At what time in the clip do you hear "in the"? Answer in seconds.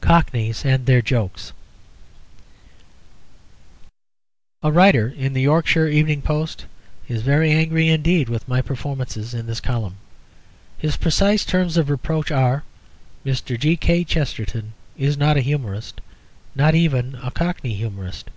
5.08-5.40